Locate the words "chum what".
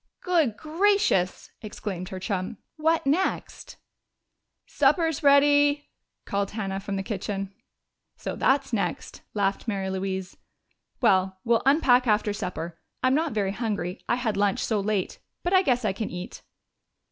2.19-3.05